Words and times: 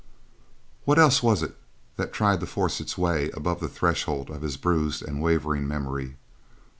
What 0.83 0.97
else 0.97 1.21
was 1.21 1.43
it 1.43 1.55
that 1.97 2.11
tried 2.11 2.39
to 2.39 2.47
force 2.47 2.81
its 2.81 2.97
way 2.97 3.29
above 3.35 3.59
the 3.59 3.67
threshold 3.69 4.31
of 4.31 4.41
his 4.41 4.57
bruised 4.57 5.03
and 5.03 5.21
wavering 5.21 5.67
memory? 5.67 6.15